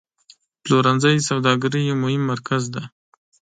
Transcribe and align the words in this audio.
پلورنځی 0.63 1.15
د 1.19 1.25
سوداګرۍ 1.29 1.81
یو 1.85 1.95
مهم 2.03 2.23
مرکز 2.31 2.63
دی. 2.73 2.83